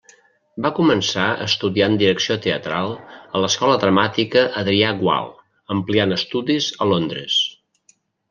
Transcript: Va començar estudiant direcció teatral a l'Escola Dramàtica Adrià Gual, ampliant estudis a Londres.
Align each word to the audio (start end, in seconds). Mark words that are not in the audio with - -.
Va 0.65 0.69
començar 0.77 1.25
estudiant 1.43 1.97
direcció 2.03 2.37
teatral 2.45 2.95
a 3.19 3.41
l'Escola 3.43 3.77
Dramàtica 3.85 4.43
Adrià 4.63 4.89
Gual, 5.03 5.31
ampliant 5.77 6.17
estudis 6.19 6.71
a 6.87 6.91
Londres. 6.95 7.37